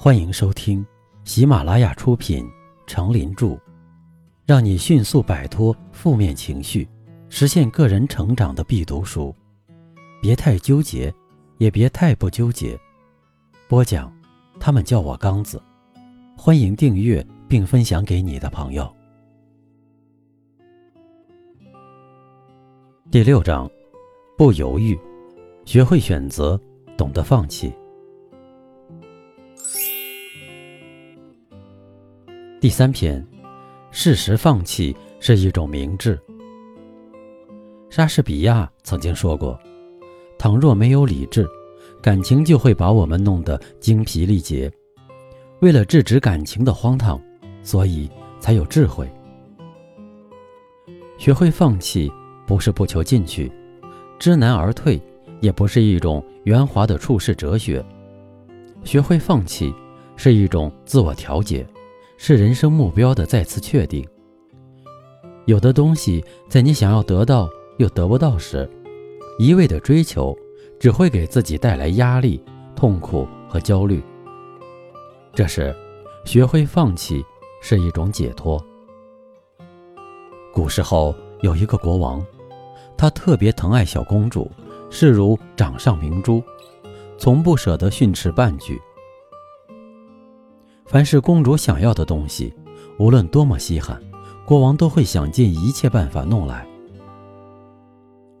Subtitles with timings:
[0.00, 0.86] 欢迎收听
[1.24, 2.44] 喜马拉雅出品
[2.86, 3.46] 《成林著》，
[4.46, 6.88] 让你迅速摆脱负面情绪，
[7.28, 9.34] 实现个人成长的必读书。
[10.22, 11.12] 别太纠结，
[11.56, 12.78] 也别太不纠结。
[13.66, 14.12] 播讲，
[14.60, 15.60] 他们叫我刚子。
[16.36, 18.88] 欢迎订阅并分享给你的朋友。
[23.10, 23.68] 第六章，
[24.36, 24.96] 不犹豫，
[25.64, 26.58] 学会选择，
[26.96, 27.74] 懂得放弃。
[32.60, 33.24] 第三篇，
[33.92, 36.18] 适时放弃是一种明智。
[37.88, 39.56] 莎士比亚曾经说过
[40.36, 41.46] ：“倘若没有理智，
[42.02, 44.68] 感情就会把我们弄得精疲力竭。
[45.60, 47.20] 为了制止感情的荒唐，
[47.62, 49.08] 所以才有智慧。
[51.16, 52.10] 学会放弃，
[52.44, 53.52] 不是不求进取，
[54.18, 55.00] 知难而退，
[55.40, 57.84] 也不是一种圆滑的处世哲学。
[58.82, 59.72] 学会放弃，
[60.16, 61.64] 是一种自我调节。”
[62.20, 64.06] 是人生目标的再次确定。
[65.46, 68.68] 有的东西在你想要得到又得不到时，
[69.38, 70.36] 一味的追求，
[70.80, 72.44] 只会给自己带来压力、
[72.74, 74.02] 痛苦和焦虑。
[75.32, 75.74] 这时，
[76.24, 77.24] 学会放弃
[77.62, 78.62] 是一种解脱。
[80.52, 82.22] 古时候有一个国王，
[82.96, 84.50] 他特别疼爱小公主，
[84.90, 86.42] 视如掌上明珠，
[87.16, 88.82] 从不舍得训斥半句。
[90.88, 92.50] 凡是公主想要的东西，
[92.98, 94.00] 无论多么稀罕，
[94.46, 96.66] 国王都会想尽一切办法弄来。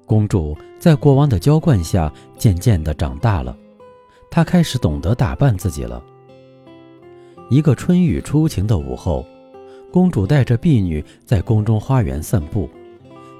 [0.06, 3.54] 公主在国王的娇惯下，渐渐地长大了，
[4.30, 6.02] 她开始懂得打扮自己了。
[7.50, 9.26] 一个春雨初晴的午后，
[9.92, 12.66] 公主带着婢女在宫中花园散步，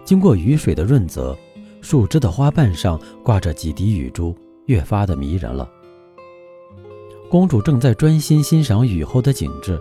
[0.05, 1.35] 经过雨水的润泽，
[1.81, 4.37] 树枝的花瓣上挂着几滴雨珠，
[4.67, 5.67] 越发的迷人了。
[7.31, 9.79] 公主正在专心欣赏雨后的景致，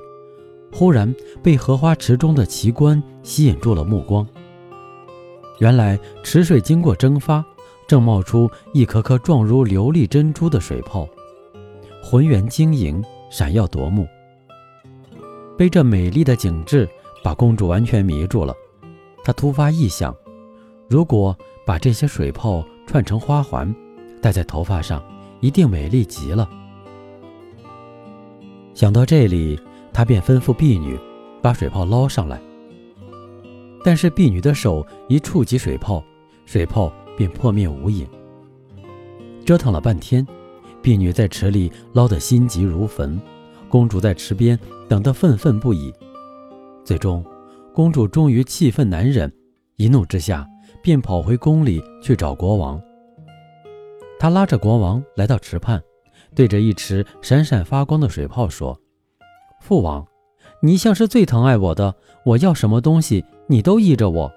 [0.74, 4.28] 忽然被荷花池中的奇观吸引住了目光。
[5.60, 7.44] 原来池水经过蒸发，
[7.88, 11.08] 正冒出一颗颗状如琉璃珍珠的水泡，
[12.04, 14.06] 浑圆晶莹，闪耀夺目。
[15.58, 16.88] 被这美丽的景致
[17.24, 18.54] 把公主完全迷住了。
[19.24, 20.14] 她突发异想：
[20.90, 21.36] 如果
[21.66, 23.74] 把这些水泡串成花环，
[24.22, 25.02] 戴在头发上，
[25.40, 26.48] 一定美丽极了。
[28.78, 29.60] 想到这里，
[29.92, 30.96] 他便吩咐婢女
[31.42, 32.40] 把水泡捞上来。
[33.84, 36.04] 但是婢女的手一触及水泡，
[36.46, 38.08] 水泡便破灭无影。
[39.44, 40.24] 折腾了半天，
[40.80, 43.20] 婢女在池里捞得心急如焚，
[43.68, 45.92] 公主在池边等得愤愤不已。
[46.86, 47.26] 最终，
[47.74, 49.34] 公主终于气愤难忍，
[49.78, 50.48] 一怒之下
[50.84, 52.80] 便跑回宫里去找国王。
[54.20, 55.82] 她拉着国王来到池畔。
[56.38, 58.80] 对着一池闪闪发光的水泡说
[59.60, 60.06] ：“父王，
[60.62, 64.32] 你一向是最疼爱我的，我要什么东西你都依着我。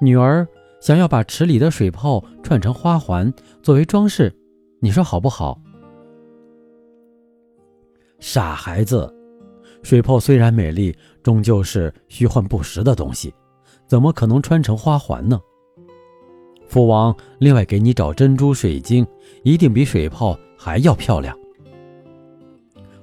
[0.00, 0.46] 女儿
[0.80, 4.32] 想要把池里的水泡串成花环作为装饰，
[4.80, 5.60] 你说好不好？”
[8.20, 9.12] 傻孩子，
[9.82, 13.34] 水泡虽然美丽，终究是虚幻不实的东西，
[13.88, 15.40] 怎么可能穿成花环呢？
[16.68, 19.04] 父王另外给你找珍珠、水晶，
[19.42, 20.38] 一定比水泡。
[20.66, 21.38] 还要漂亮。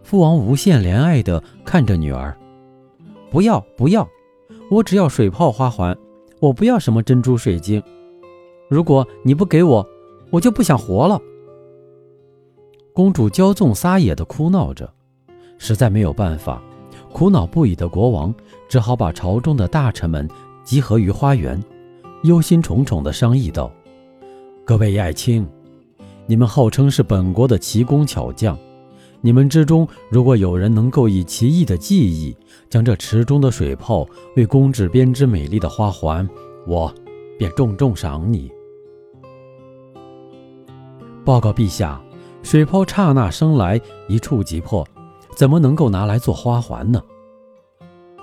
[0.03, 2.37] 父王无限怜爱地看着女儿，
[3.31, 4.05] 不要不要，
[4.69, 5.97] 我只要水泡花环，
[6.41, 7.81] 我不要什么珍珠水晶。
[8.69, 9.87] 如果你不给我，
[10.29, 11.17] 我就不想活了。
[12.91, 14.93] 公主骄纵撒野地哭闹着，
[15.57, 16.61] 实在没有办法，
[17.13, 18.35] 苦恼不已的国王
[18.67, 20.29] 只好把朝中的大臣们
[20.65, 21.63] 集合于花园，
[22.23, 23.71] 忧心忡忡地商议道
[24.67, 25.47] ：“各位爱卿。”
[26.25, 28.57] 你们号称是本国的奇工巧匠，
[29.19, 32.35] 你们之中如果有人能够以奇异的技艺
[32.69, 36.27] 将这池中的水泡为公主编织美丽的花环，
[36.65, 36.93] 我
[37.37, 38.49] 便重重赏你。
[41.25, 42.01] 报告陛下，
[42.41, 44.85] 水泡刹那生来，一触即破，
[45.35, 47.01] 怎么能够拿来做花环呢？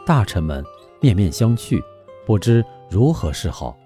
[0.06, 0.64] 大臣们
[1.00, 1.82] 面面相觑，
[2.26, 3.76] 不知如何是好。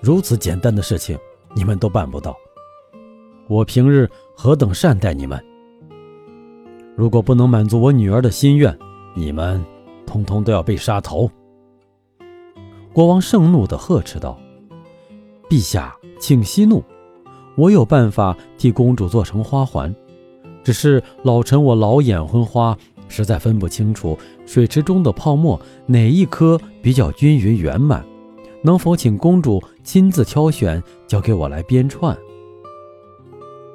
[0.00, 1.18] 如此简单的事情，
[1.54, 2.36] 你们都办不到。
[3.48, 5.42] 我平日何等善待你们，
[6.94, 8.76] 如果不能满足我女儿的心愿，
[9.14, 9.64] 你们
[10.04, 11.30] 通通都要被杀头。
[12.92, 14.38] 国王盛怒地呵斥道
[15.48, 16.82] ：“陛下，请息怒，
[17.56, 19.94] 我有办法替公主做成花环。
[20.62, 22.76] 只是老臣我老眼昏花，
[23.08, 28.04] 实在分不清楚水池中的泡沫哪一颗比较均匀圆满。”
[28.62, 32.18] 能否请公主亲自挑选，交给我来编串？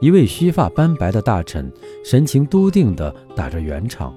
[0.02, 1.72] 一位须发斑白的大臣
[2.04, 4.14] 神情笃定地打着圆场。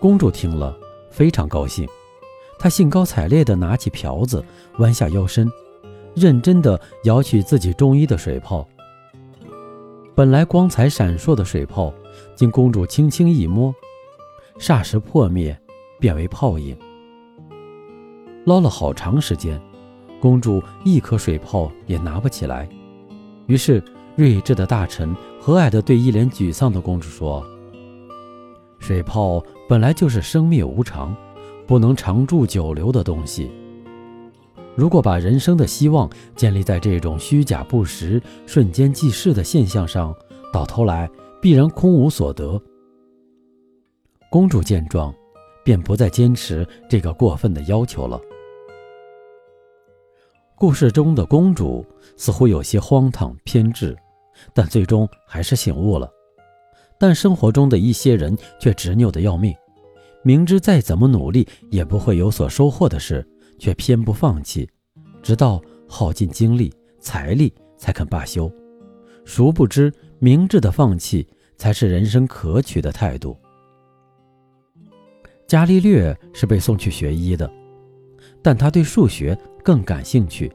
[0.00, 0.76] 公主听了
[1.12, 1.88] 非常高兴，
[2.58, 4.44] 她兴高采烈地拿起瓢子，
[4.78, 5.48] 弯下腰身，
[6.16, 8.66] 认真地舀取自己中衣的水泡。
[10.12, 11.94] 本来光彩闪烁的水泡，
[12.34, 13.72] 经公主轻轻一摸，
[14.58, 15.56] 霎时破灭，
[16.00, 16.76] 变为泡影。
[18.44, 19.60] 捞了好长时间，
[20.20, 22.68] 公主一颗水泡也拿不起来。
[23.46, 23.82] 于是，
[24.16, 27.44] 睿智的大臣和蔼地对一脸沮丧的公主说
[28.78, 31.14] ：“水泡本来就是生灭无常，
[31.66, 33.50] 不能长驻久留的东西。”
[34.76, 40.14] 如果把人生的希望建立在这种虚假不实、瞬间即逝的现象上，
[40.52, 41.10] 到头来
[41.42, 42.60] 必然空无所得。
[44.30, 45.12] 公主见状，
[45.64, 48.18] 便不再坚持这个过分的要求了。
[50.60, 51.82] 故事中的公主
[52.18, 53.96] 似乎有些荒唐偏执，
[54.52, 56.06] 但最终还是醒悟了。
[56.98, 59.54] 但生活中的一些人却执拗的要命，
[60.22, 63.26] 明知再怎么努力也不会有所收获的事。
[63.58, 64.68] 却偏不放弃，
[65.22, 68.50] 直到耗尽精力、财力才肯罢休。
[69.24, 71.26] 殊不知，明智的放弃
[71.56, 73.34] 才是人生可取的态度。
[75.46, 77.50] 伽利略是被送去学医的，
[78.42, 80.52] 但他对数学更感兴趣，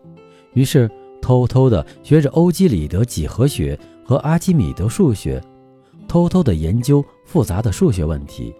[0.54, 0.90] 于是
[1.22, 5.42] 偷偷地学着欧几里得几何学和阿基米德数学，
[6.08, 8.54] 偷偷地研究复杂的数学问题。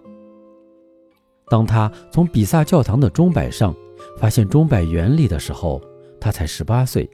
[1.48, 3.74] 当他从比萨教堂的钟摆上。
[4.18, 5.80] 发现钟摆原理的时候，
[6.20, 7.08] 他才十八岁。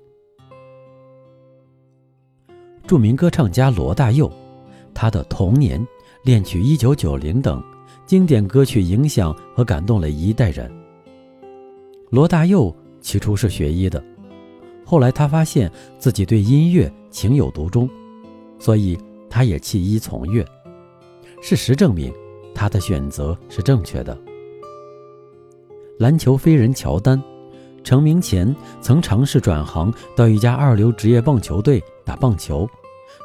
[2.89, 4.31] 著名歌唱家罗大佑，
[4.93, 5.81] 他的《童年》
[6.25, 7.63] 《恋曲一九九零》等
[8.05, 10.71] 经典歌曲影响和感动了一代人。
[12.11, 14.03] 罗大佑起初是学医的，
[14.87, 17.91] 后来他发现自己对音乐情有独钟，
[18.59, 20.43] 所以他也弃医从乐。
[21.43, 22.11] 事实证明，
[22.55, 24.17] 他的选择是正确的。
[25.99, 27.21] 篮球飞人乔丹，
[27.83, 32.69] 成名前曾尝试转行到一家二流职业棒球队打棒球，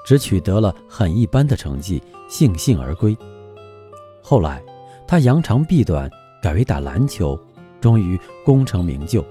[0.06, 3.16] 只取得了很一般的成绩，悻悻而归。
[4.22, 4.64] 后来，
[5.08, 6.10] 他扬长避短，
[6.42, 7.40] 改为打篮球，
[7.80, 9.24] 终于功成名就。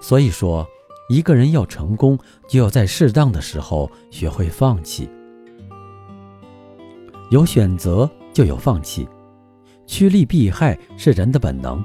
[0.00, 0.66] 所以说，
[1.08, 5.08] 一个人要成功，就要在适当的时候学会放弃。
[7.30, 9.06] 有选择就有放弃，
[9.86, 11.84] 趋利避害是人的本能。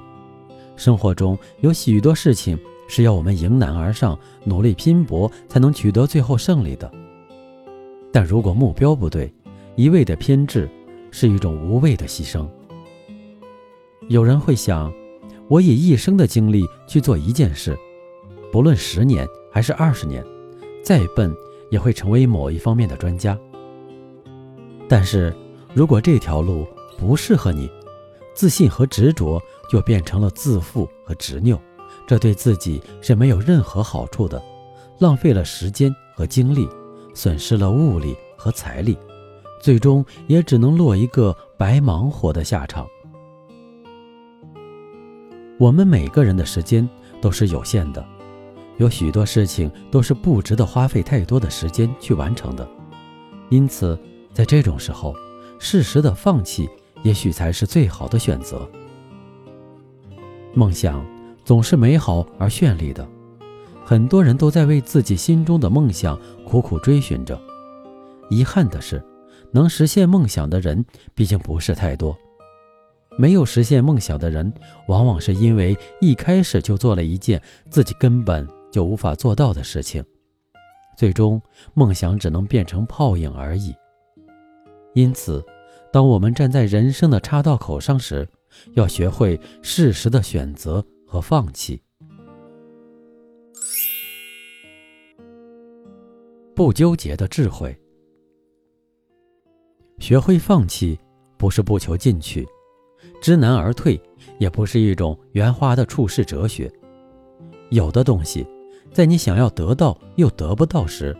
[0.75, 2.57] 生活中有许多事情
[2.87, 6.91] 是要我们迎难而上，努力拼搏才能取得最后胜利的。
[8.11, 9.33] 但如果目标不对，
[9.75, 10.69] 一味的偏执
[11.11, 12.47] 是一种无谓的牺牲。
[14.07, 14.93] 有人会想，
[15.47, 17.77] 我以一生的精力去做一件事，
[18.53, 20.23] 不论十年还是二十年，
[20.83, 21.35] 再笨
[21.71, 23.35] 也会成为某一方面的专家。
[24.87, 25.35] 但是
[25.73, 27.67] 如果这条路不适合你，
[28.35, 31.59] 自信和执着就变成了自负和执拗，
[32.05, 34.39] 这对自己是没有任何好处的，
[34.99, 36.69] 浪费了时间和精力，
[37.15, 38.95] 损失了物力和财力，
[39.59, 42.85] 最终也只能落一个白忙活的下场。
[45.57, 46.87] 我们每个人的时间
[47.19, 48.05] 都是有限的，
[48.77, 52.67] 有许多事情都是不值得花费太多的时间去完成的，
[53.49, 53.97] 因此，
[54.33, 55.15] 在这种时候，
[55.59, 56.69] 适时的放弃。
[57.03, 58.65] 也许才是最好的选择。
[60.53, 61.05] 梦想
[61.43, 63.05] 总是美好而绚丽的，
[63.83, 67.37] 很多人都在为自己心中的梦想苦苦追寻着。
[68.29, 69.03] 遗憾的是，
[69.51, 72.17] 能实现梦想的人毕竟不是太多。
[73.17, 74.53] 没有实现梦想的人，
[74.87, 80.03] 往往是因为一开始就做了一件自己根本就无法做到的事情，
[80.97, 81.41] 最终
[81.73, 83.73] 梦想只能变成泡影而已。
[84.93, 85.41] 因此。
[85.91, 88.27] 当我们站在人生的岔道口上时，
[88.71, 91.79] 要学会适时的选择和放弃。
[96.55, 97.79] 不纠结的智慧，
[99.99, 100.99] 学会放弃，
[101.37, 102.43] 不是不求进取，
[103.21, 104.01] 知难而退，
[104.39, 106.71] 也不是一种圆滑的处世哲学。
[107.69, 108.43] 有的东西，
[108.93, 111.17] 在你想要得到又得不到时，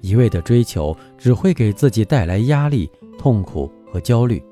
[0.00, 3.72] 一味的追求，只会给自己带来压力、痛苦。
[3.88, 4.42] 和焦虑，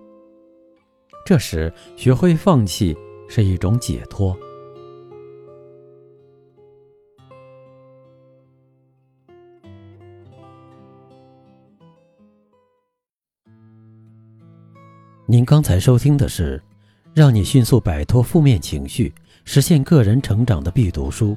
[1.26, 2.96] 这时学会放弃
[3.28, 4.34] 是一种解脱。
[15.26, 16.62] 您刚才收听的是
[17.12, 19.12] 让你迅速摆脱负面情绪、
[19.44, 21.36] 实现个人成长的必读书，